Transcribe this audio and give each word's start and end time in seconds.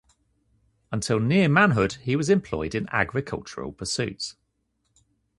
Until 0.91 1.19
near 1.19 1.47
manhood 1.47 1.97
he 2.01 2.15
was 2.15 2.27
employed 2.31 2.73
in 2.73 2.89
agricultural 2.91 3.71
pursuits. 3.71 4.35